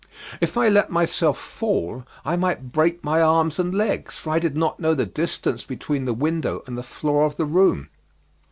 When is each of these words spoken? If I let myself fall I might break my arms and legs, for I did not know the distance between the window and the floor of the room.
If 0.41 0.57
I 0.57 0.67
let 0.67 0.89
myself 0.89 1.37
fall 1.37 2.07
I 2.25 2.35
might 2.35 2.71
break 2.71 3.03
my 3.03 3.21
arms 3.21 3.59
and 3.59 3.71
legs, 3.71 4.17
for 4.17 4.31
I 4.31 4.39
did 4.39 4.57
not 4.57 4.79
know 4.79 4.95
the 4.95 5.05
distance 5.05 5.63
between 5.63 6.05
the 6.05 6.13
window 6.15 6.63
and 6.65 6.75
the 6.75 6.81
floor 6.81 7.23
of 7.23 7.35
the 7.35 7.45
room. 7.45 7.87